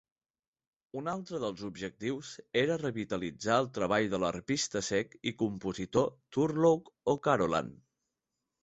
[1.01, 2.31] Un altre dels objectius
[2.63, 7.73] era revitalitzar el treball de l'arpista cec i compositor Turlough O'Carolan.